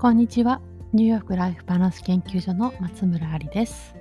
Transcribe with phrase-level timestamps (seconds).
[0.00, 0.60] こんにちは。
[0.92, 3.96] ニューヨークライフバランス研究所の松村ありです。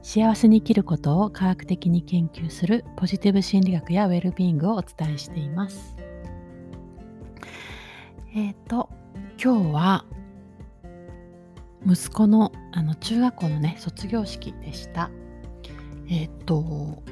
[0.00, 5.96] 幸せに生きることを科学的に研究するポジティブ心理学やウェルビーイングをお伝えしています。
[8.36, 8.88] えっ、ー、と、
[9.42, 10.04] 今日は
[11.84, 15.10] 息子のあの中学校のね、卒業式でした。
[16.08, 17.02] えっ、ー、と、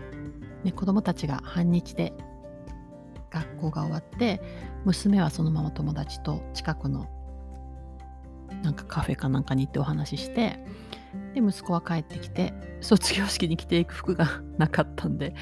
[0.62, 2.12] ね、子供たちが半日で
[3.33, 4.41] 学校が終わって
[4.85, 7.09] 娘はそのまま友達と近くの
[8.64, 10.59] なんかカフェかなんかに行ってお話しして
[11.35, 15.35] で息子は帰ってきて卒業式に着ていく服がなかったんで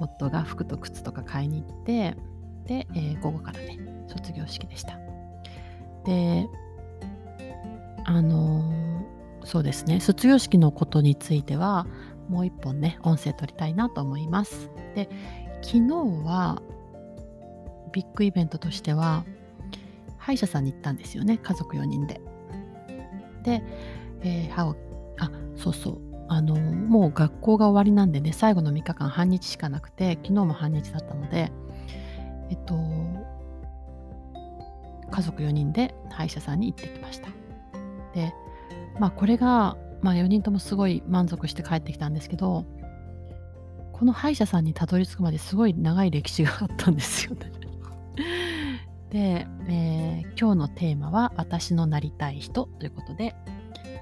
[0.00, 2.16] 夫が服と靴とか買いに行って
[2.66, 4.98] で、えー、午後からね卒業式でした。
[6.04, 6.46] で
[8.04, 11.86] あのー、そうですね卒業式のことについては
[12.28, 14.70] もう一本ね音声取りたいなと思います。
[14.94, 15.08] で
[15.62, 15.94] 昨日
[16.24, 16.62] は
[17.92, 19.24] ビッグイベントとしては
[20.18, 22.20] 歯医者さんに行ったんですよね家族4人でで、
[24.22, 24.76] えー、歯を
[25.18, 26.06] あそうそう。
[26.28, 31.52] あのもう学校が終わりなんでね最後の3日間半日しかなくて昨日も半日だったので
[32.50, 32.74] えっと
[35.10, 37.28] 家族4人で歯医者さんに行ってきました。
[38.12, 38.34] で
[38.98, 42.64] まあこれが、まあ、4人ともすごい満足して帰ってきたんですけど
[43.92, 47.52] この歯医者さんにたどり着くまですごい長い歴史があったんですよね。
[49.16, 53.34] で、えー、今日のテーマは「私のなりたい人」ということで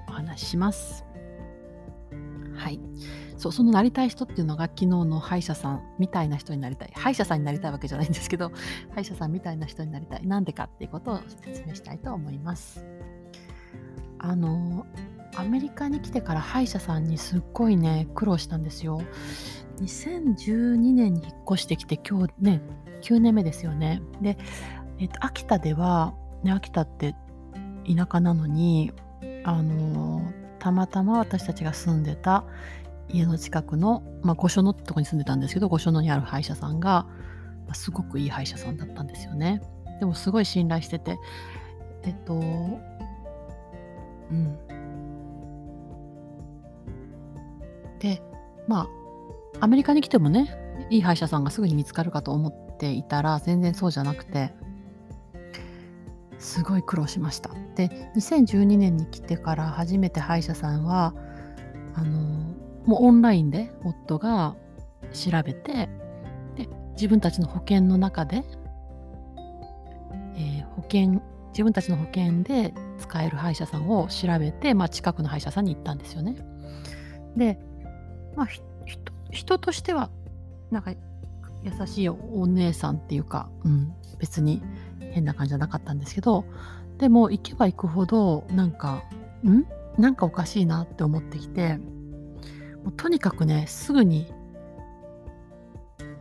[0.09, 1.05] お話しします。
[2.53, 2.81] はい。
[3.37, 6.91] そう、そのなりたい人っていうのが昨日の歯医者さんみたいな人になりたい。
[6.95, 8.51] 歯医者さんになりたいわけじゃないんですけど、
[8.93, 10.27] 歯医者さんみたいな人になりたい。
[10.27, 12.85] なんでかっていうことを説明したいと思います。
[14.19, 14.85] あの、
[15.37, 18.99] アメリカに来てから歯医者さんにすっごいね、苦労したんですよ。
[19.79, 22.61] 2012年に引っ越してきて今日ね、
[23.01, 24.01] 9年目ですよね。
[24.21, 24.37] で、
[24.99, 27.15] えっと、秋田では、ね、秋田って
[27.85, 28.91] 田舎なのに、
[29.43, 30.21] あの
[30.59, 32.43] たまたま私たちが住んでた
[33.09, 37.05] 家の近くの、まあ、御所のってとこに住んでたんですけど御所野にある歯医者さんが、
[37.65, 39.61] まあ、すごくいい歯医者さんだったんですよね。
[39.99, 41.17] でもすごい信頼してて
[42.03, 42.39] えっとう
[44.33, 44.57] ん
[47.99, 48.21] で
[48.67, 50.57] まあアメリカに来てもね
[50.89, 54.53] いい歯医者さんがすぐに見つかるかと思っていたら全然そうじゃなくて
[56.45, 57.49] すごい苦労しました。
[57.75, 61.13] で2012年に来てから初めて歯医者さんは
[61.95, 62.19] あの
[62.85, 64.55] もうオンラインで夫が
[65.11, 65.89] 調べて
[66.55, 68.43] で自分たちの保険の中で、
[70.37, 76.35] えー、保険自分たちの保険で使える歯医者さんを調べて、まあ、近くの歯医者さんに行ったんですよね。
[77.35, 77.57] で、
[78.35, 78.47] まあ、
[79.31, 80.11] 人としては
[80.69, 80.91] なんか
[81.63, 84.61] 優しいお姉さんっていうか、うん、別に
[85.15, 86.43] 変な感じじゃなかったんですけど
[86.97, 89.03] でも行けば行くほどなんか
[89.45, 89.63] ん？
[89.97, 91.77] なんかおかしいなって思ってきて
[92.83, 94.31] もうとにかくねすぐに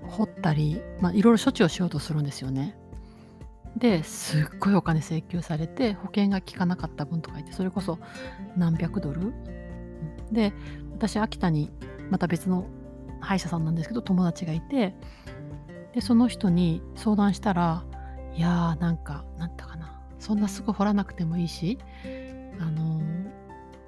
[0.06, 2.76] 掘ったり、まあ、いろいろ処置をしようとするんですよね。
[3.76, 7.98] ですっごいお金請求されて保険が効かなかった分とか言ってそれこそ
[8.56, 9.32] 何百ドル？
[10.30, 10.52] で
[10.92, 11.72] 私秋田に
[12.10, 12.66] また別の
[13.20, 14.94] 歯医者さんなんですけど友達がいて
[15.92, 17.84] でその人に相談したら
[18.34, 20.00] いやーなんかなんだかな。
[20.18, 21.78] そんなすぐ掘らなくてもいいし
[22.60, 23.00] あの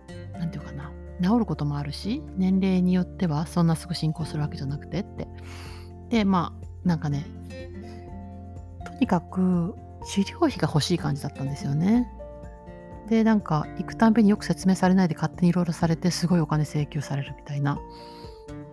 [0.08, 0.92] ー、なんていうかな。
[1.22, 5.26] 治ることもあるし年齢によってはそんなすぐ進行するわけじゃなくてって。
[6.10, 6.52] でま
[6.84, 7.26] あなんかね
[8.84, 9.74] とにかく
[10.04, 12.06] 治療費が欲しい感じだったんですよね。
[13.08, 17.78] でなんか行くたんびによく説明されないで勝手にいろいろされてすごいお金請求されるみたいな。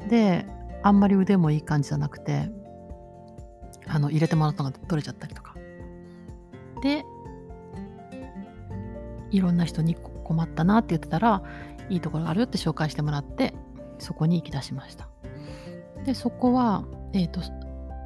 [0.09, 0.45] で
[0.81, 2.51] あんまり腕もいい感じじゃなくて
[3.87, 5.52] あの入れてもらったのが取れちゃったりとか。
[6.83, 7.05] で
[9.31, 11.41] いろんな人に困ったなって言ってたら
[11.89, 13.53] いいところがあるって紹介してもらって
[13.99, 15.07] そこに行き出しました。
[16.05, 16.83] でそこは、
[17.13, 17.39] えーと、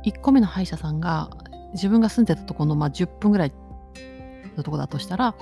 [0.06, 1.32] 1個目の歯医者さんが
[1.74, 3.54] 自分が住んでたところの、まあ、10分ぐらい
[4.56, 5.36] のとこだとしたら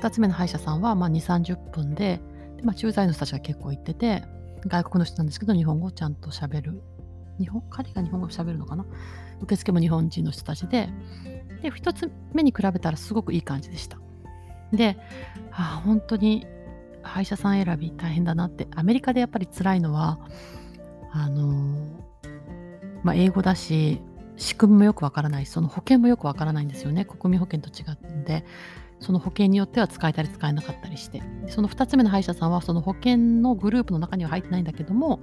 [0.00, 2.20] 2つ目の歯医者さんは、まあ、2 3 0分で
[2.56, 4.22] で、まあ、駐在の人たちが結構行ってて
[4.66, 6.80] 外国の人なんですけど日本語をちゃんとしゃべる。
[7.38, 8.86] 日本彼が日本語をしゃべるのかな？
[9.42, 10.88] 受付も日本人の人たちで
[11.62, 13.98] で1つ目に比べたらすごくいい感じでした。
[14.72, 14.98] で、
[15.52, 16.46] あ、本当に
[17.02, 20.18] 歯医者さん選び大変だなってアメリカでやっぱり辛いのは
[21.12, 22.04] あの
[23.02, 24.02] まあ、英語だし
[24.36, 27.04] 仕組みもよくわからないその保険もよくわからないんですよね。
[27.04, 28.44] 国民保険と違うんで
[29.00, 31.22] その保険によっては使えたり使えなかったりして。
[31.48, 35.22] その2つ目の歯医者さんはその保険のグループの中には入ってないんだけども、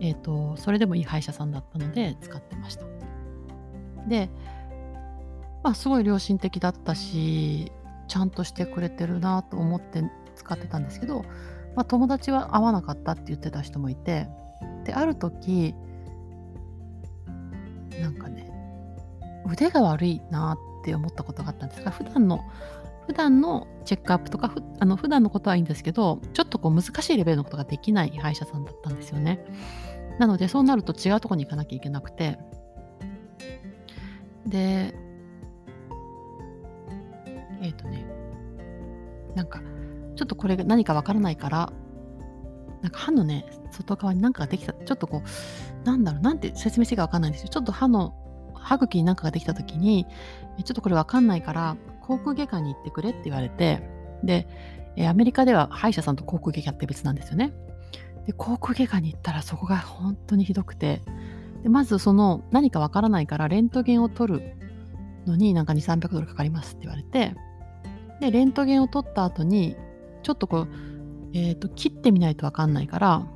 [0.00, 2.84] えーと、それでもいい歯医者さんだったので使ってました。
[4.08, 4.30] で、
[5.64, 7.72] まあ、すごい良心的だったし
[8.06, 10.04] ちゃんとしてくれてるなと思って
[10.36, 11.22] 使ってたんですけど、
[11.74, 14.28] まあ、友達は合わなかったって言ってた人もいて
[14.84, 15.74] である時
[17.98, 18.50] なんかね
[19.50, 21.82] 腕が悪いなって思ったことがあったんです。
[21.82, 22.40] が普段の
[23.06, 29.44] 普段のチェックアップとかふあの普段のことはいいんですけどちょっとこう難しいレベルのことができない歯医者さんだったんですよね。
[30.18, 32.38] なのでそうなると違うとこに行かなきゃいけなくて。
[34.46, 34.94] で
[37.76, 38.06] えっ、とね。
[39.34, 39.60] なんか
[40.16, 41.72] ちょっとこれが何かわからないから
[42.82, 47.48] なんか歯のね外側に何かができたちょっとこうなんだろうなんて説明していいかわかんないんですよ。
[47.48, 48.14] ちょっと歯の
[48.54, 50.06] 歯茎に何かができた時に
[50.64, 53.82] ちょっとこれわかんないから口腔外科に行ってくれって言われて
[54.22, 54.46] で
[55.06, 57.52] アメリカでは歯医者さんと口腔外科って別なんですよね。
[58.26, 61.02] で口腔外科に行ったらそこが本当にひどくて
[61.62, 64.56] でまずその何かわからないからレントゲンを取る
[65.26, 67.34] のになんか2、300ドルかかりますって言われて
[68.20, 69.76] でレントゲンを取った後に
[70.22, 70.68] ちょっとこう、
[71.32, 73.26] えーと、切ってみないとわかんないから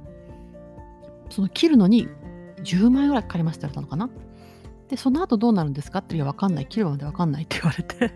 [1.30, 2.08] その切るのに
[2.62, 4.10] 10万円ぐらいかかりますったのかな？
[4.88, 6.00] でその後どうなるんですか？
[6.00, 6.66] って言うわかんない。
[6.66, 8.12] 切るまでわかんないって言われて。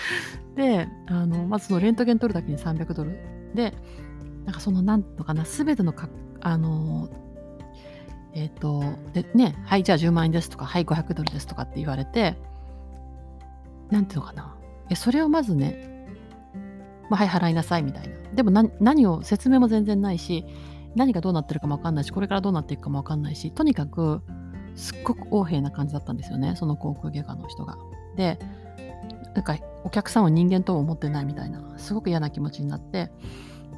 [0.56, 3.18] であのまずそのレントゲン取るだけに300ドル。
[3.54, 3.74] で
[4.44, 6.08] なんかそのなんとかな全てのか
[6.40, 7.08] あの
[8.32, 8.82] えっ、ー、と
[9.12, 12.36] でねはいじゃあ10万円ですとかはい500ドルですとかって言われて
[13.90, 14.56] なんていうのかな。
[14.88, 15.91] えそれをまずね
[17.10, 18.14] まあ、はい払いなさいみたいな。
[18.34, 20.44] でも何を説明も全然ないし
[20.94, 24.22] 何がどうなってるかも分かんないしこれからどうなっていくかも分かんないしとにかく
[24.74, 27.76] すっごく横柄な感じだったんですよねその航空外科の人が。
[28.16, 28.38] で
[29.34, 33.10] なんかお客さんを人間とも思ってないみたいなすごく嫌な気持ちになって。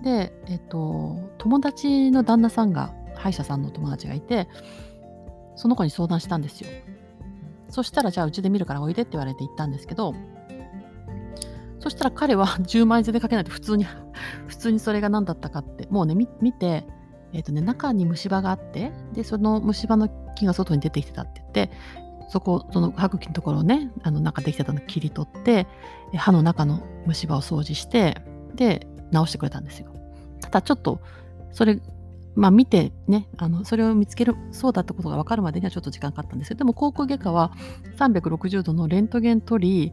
[0.03, 4.49] でえっと友達の旦那さんが歯医者さんの友達がいて
[5.56, 6.69] その子に相談したんですよ。
[7.71, 10.15] そしたらじゃあうちで見るからおいでって言われて行ったんですけど
[11.84, 13.84] そしたら彼は10万円でかけないと普通に
[14.48, 16.86] 普通にそれが何だったかって、もうね、見て、
[17.34, 21.70] えっ、ー、とね、中に虫歯があって、で、その虫歯の木が外に出てきてたって言って、
[22.31, 25.66] そこ、その歯茎のところをね、あの中できてたの切り取って、
[26.16, 28.22] 歯の中の虫歯を掃除して、
[28.54, 29.92] で、直してくれたんですよ。
[30.40, 31.02] ただちょっと、
[31.52, 31.82] それ、
[32.34, 37.52] まあ見てね、あのそれを見つける、そうだったことが分かるまでにはちょっと時間かかったんですけど、でも口腔外科は
[37.98, 39.92] 360度のレントゲン取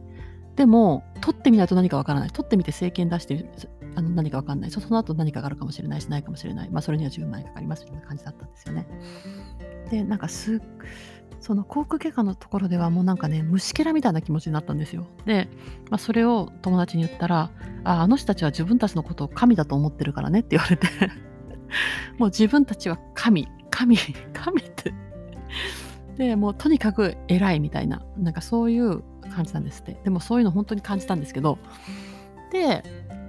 [0.56, 2.30] でも、取ってみないと何かわからない。
[2.30, 3.46] 取ってみて政権出して
[3.94, 4.70] あの何かわかんない。
[4.70, 6.70] その後何かがあるかもしれないし、ないかもしれない。
[6.70, 8.86] まあ、それには10万円かかりますみたいな感じだったんですよね。
[9.90, 10.60] で、なんかす、
[11.40, 15.06] その航空外科のところではもうなんかね、虫けらみたいな気持ちになったんですよ。
[15.26, 15.48] で、
[15.90, 17.50] まあ、それを友達に言ったら、
[17.84, 20.86] ああの人たちは自分たちのことを神だと思ってるからねって言われて
[22.18, 23.96] もう自分たちは神、神、
[24.32, 24.94] 神って。
[26.16, 29.02] で、もうとにかく偉いみたいな、なんかそういう
[29.32, 29.96] 感じたんですって。
[30.04, 31.58] でもそういうの本当に感じたんですけど、
[32.50, 32.82] で、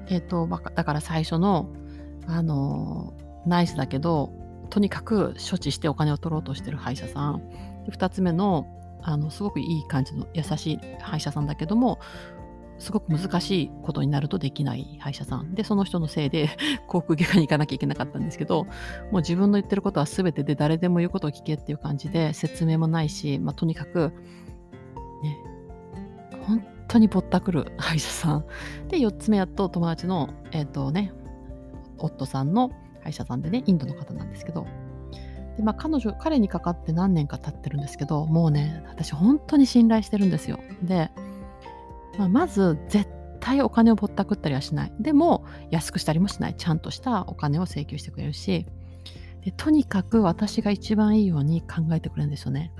[0.07, 1.69] えっ、ー、と、だから最初の、
[2.27, 3.13] あの、
[3.45, 4.31] ナイスだけど、
[4.69, 7.41] とにかく処置してお金を取ろうとしてる歯医者さん。
[7.91, 8.65] 2つ目の、
[9.01, 11.99] あの、すごくいい感じの優しい歯医者さんだけども、
[12.79, 15.53] すごく難しいことになるとできない歯医者さん。
[15.53, 16.49] で、その人のせいで
[16.87, 18.69] 航空外科に行かなきゃいけなかったんですけど、も
[19.13, 24.11] う自分の言ってることは全てで誰でも言うことを聞けっていう感じで説明もないし、まあ、とにかく、
[26.45, 28.45] 本当にぼったくる 歯医者さん。
[28.87, 31.13] で、4つ目やっと友達の、えっ、ー、とね、
[31.97, 32.71] 夫さんの
[33.01, 34.65] 歯医者さんでね、インドの方なんですけど、
[35.57, 40.59] で、まあ彼女、彼にかかって何年か経ってるんですけど、もうね、私本当に信頼してるんですよ。
[40.83, 41.11] で、
[42.17, 43.09] まあ、まず絶
[43.39, 44.93] 対お金をぼったくったりはしない。
[44.99, 46.55] でも、安くしたりもしない。
[46.55, 48.65] ちゃんとしたお金を請求してくれるし、
[49.43, 52.71] でとにかく私が一番いいように考えてくれるんですよね。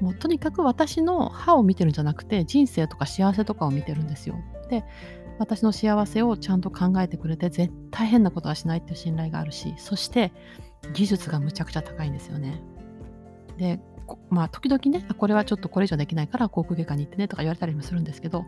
[0.00, 4.36] もうとにかく私の歯を見てるんじゃなくて人生とか幸せとかを見てるんですよ。
[4.68, 4.84] で
[5.38, 10.32] 私の幸せをちゃんと考えてくれて絶対変なことはしないっていう信頼があるしそして
[10.94, 12.62] 技術がむちゃくちゃ高いんですよね。
[13.58, 13.80] で
[14.30, 18.44] まあ時々ねこれはちょっとこれ以上できないから航空外科に行ってねとか言われたりもするんですけど、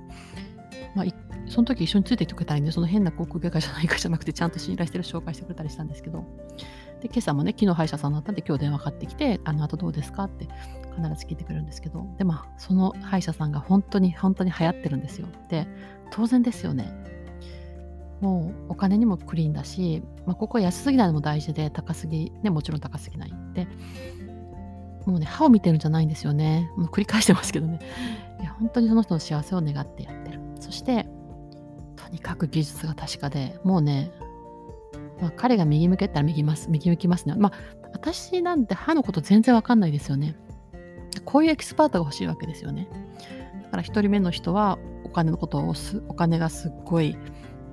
[0.95, 1.07] まあ、
[1.49, 6.25] その時一緒についていってくれたりねその変な航空外科じゃないかじゃなくてちゃんと信頼してる紹介してくれたりしたんですけど
[7.00, 10.25] で今朝もね昨日歯医者さんだったんで今日電話かかってきてあのあとどうですか？
[10.25, 10.49] って
[10.97, 15.28] 必ず聞いてくれるんですけど、でも、その歯医者さんが本当に本当に流行ってるんですよ。
[15.49, 15.69] で、
[16.11, 16.93] 当然ですよね。
[18.21, 23.33] もうお金にもクリーンだし、まあ、ここ安すぎないのも大事で、高すぎ、ね、もちろん高すぎない。
[23.55, 23.69] で、
[25.07, 26.69] もうね、歯を見てるんじゃないんですよね。
[26.76, 27.78] もう繰り返してますけどね。
[28.40, 30.40] いや、本当にその人の幸せを願ってやってる。
[30.59, 31.07] そして、
[31.95, 34.11] とにかく技術が確かで、もうね、
[35.20, 37.34] まあ、彼が右向けたら右ます、右向きますね。
[37.37, 37.52] まあ、
[37.92, 40.37] 私なんて歯のこと全然わかんないですよね。
[41.25, 42.88] こういうエキスパートが欲しいわけですよね。
[43.64, 45.75] だから1人目の人はお金のことを
[46.08, 47.16] お金がすっごい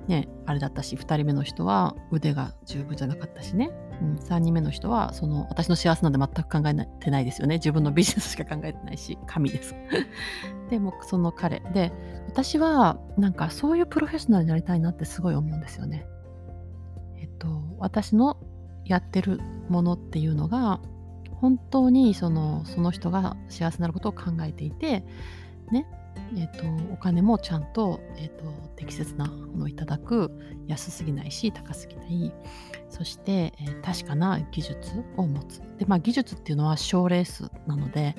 [0.08, 9.74] ねあれだったし2人目の人は腕が十分じゃなかったしね、うん、3人目の人はその私の幸せなんて全く考えてないですよね自分のビジネスしか考えてないし神です
[10.70, 11.92] でもその彼で
[12.28, 16.06] 私はなんかそういうプロフェッショナルになりたいなってすごい思うんですよね
[17.38, 18.38] と私の
[18.84, 20.80] やってるものっていうのが
[21.32, 25.04] 本当にそのその人が幸せになることを考えていて
[25.70, 25.86] ね
[26.34, 28.44] えーと、お金もちゃんと,、えーと、
[28.76, 30.30] 適切なものをいただく
[30.66, 32.32] 安すぎないし高すぎない
[32.88, 35.60] そして、えー、確かな技術を持つ。
[35.78, 38.16] で、まあ、技術っていうのは賞レースなので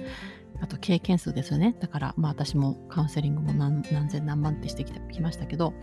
[0.61, 1.75] あと経験数ですよね。
[1.79, 5.73] だから、まあ、私もカウンセリングも何何千何万ってしてきてきましたけど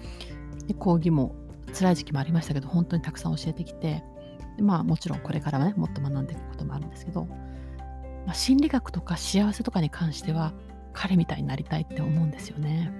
[0.66, 1.34] で講義も
[1.74, 4.02] 辛い時期もありましたけど本当にたくさん教えてきて、
[4.58, 7.24] まあ、もちろんこれからはねもっと学んでいくこともあるんですけど、
[8.26, 10.52] まあ、心理学とか幸せとかに関しては
[10.94, 12.92] 彼みたいになりたいって思うんですよね。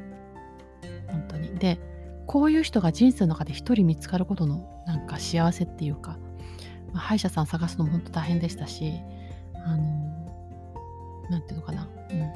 [1.07, 1.57] 本当に。
[1.57, 1.79] で、
[2.27, 6.19] こういう人が人生の中で一人見つかることのなんか幸せっていうか、
[6.93, 8.95] まあ、歯医者さん探すのも本当大変でしたし、
[9.65, 9.85] あの、
[11.31, 11.89] なんていうのかな。
[12.11, 12.19] うん。
[12.19, 12.33] やっ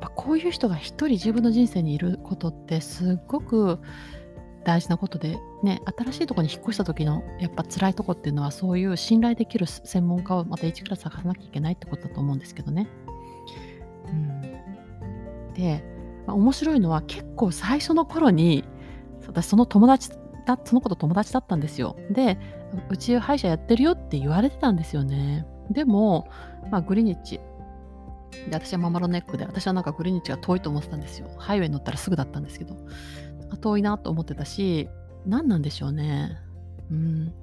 [0.00, 3.80] ぱこういう人が一人自分の人生にいることってすっごく
[4.68, 12.86] 大事なことで、ね、新しいところに引っ越した時のやっぱ辛いとこっていうのはそういう信頼できる専門家をまた一から探さなきゃいけないってことだと思うんですけどね。
[14.08, 15.82] うん、で、
[16.26, 18.62] まあ、面白いのは結構最初の頃に
[19.26, 20.10] 私その友達
[20.44, 21.96] だその子と友達だったんですよ。
[22.10, 22.38] で
[22.90, 25.46] うち歯医者やってるよって言われてたんですよね。
[25.70, 26.28] でも、
[26.70, 27.40] まあ、グリニッチ
[28.50, 31.30] で私はママロネックで私はなんかグリニッチが遠いと思ってたんですよ。
[31.38, 32.76] ハイウェイに乗ったらすぐだったんですけど
[33.56, 34.88] 遠いなと思ってたし
[35.26, 36.38] 何なんでしょうね。
[36.90, 37.34] うん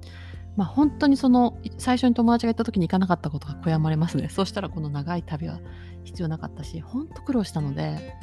[0.56, 4.28] まあ、本当にその最初に友達が行った時に行かなかったことが悔やまれますね。
[4.30, 5.60] そうしたらこの長い旅は
[6.04, 8.16] 必要なかったし、本当苦労したので、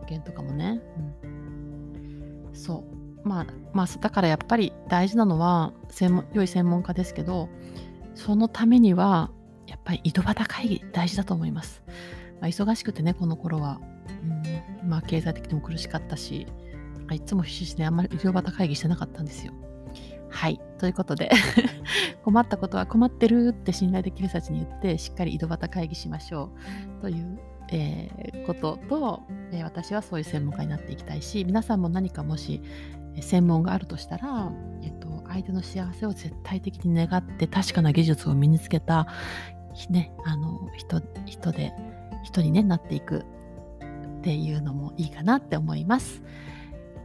[0.00, 0.82] 保険とかもね。
[1.22, 2.84] うん、そ
[3.24, 3.28] う。
[3.28, 7.48] まあ、まあ、だからやっぱり大事なのは専門良い専門家ですけど、
[8.16, 9.30] そのためには
[9.68, 11.84] やっぱり井戸端会議大事だと思います。
[12.40, 13.80] まあ、忙しくてね、この頃は。
[14.82, 16.46] うん、まあ経済的にも苦しかったし、
[17.12, 19.52] いつも必死であんまり井戸端会議してなかったんですよ。
[20.30, 20.60] はい。
[20.78, 21.30] ということで
[22.24, 26.50] 困ったことは困ってるって信頼できる人たちに言って、しっかり井戸端会議しましょ
[26.98, 27.38] うという、
[27.70, 32.62] えー、ことと、えー、私はそういう専門家になっていきたいし、皆さんも何かもし
[33.20, 34.50] 専門があるとしたら、
[34.82, 39.06] えっと、相手の幸せを絶対的に願って確かな技術を身につけた、
[39.88, 41.72] ね、あの人人で
[42.24, 43.24] 人に、ね、なっていく
[44.18, 46.22] っていうのもいいかなって思います。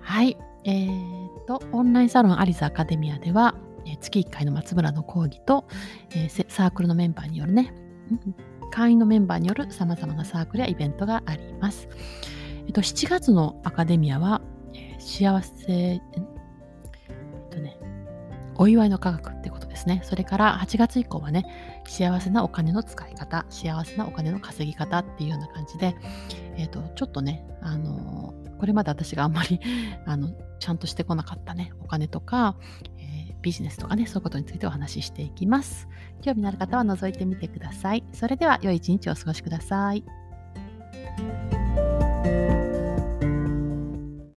[0.09, 0.37] はい。
[0.63, 3.53] えーと、オンラインサロンアリスアカデミアでは、
[3.85, 5.67] え、月1回の松村の講義と、
[6.09, 7.71] えー、サークルのメンバーによるね、
[8.71, 11.87] 会員のメンバーによる様々なサークルやイベントがあります。
[12.65, 14.41] えっ、と、7月のアカデミアは、
[14.73, 16.01] えー、幸せ、えっ
[17.51, 17.77] とね、
[18.55, 20.01] お祝いの科学ってことですね。
[20.03, 21.45] それから8月以降はね、
[21.85, 25.95] 幸せなお金の使い方、幸せなお金の稼ぎ方っていうような感じで、
[26.57, 29.59] えっ、と、ちょっとね、あのこれまで私があんまり
[30.05, 32.55] あのちゃんとしてこなかったね、お金とか、
[32.97, 35.87] えー、ビジネスとかね、そういうことについてお話ししていきます。
[36.21, 38.03] 興味のある方は覗いてみてください。
[38.11, 40.03] それでは良い一日をお過ごしください。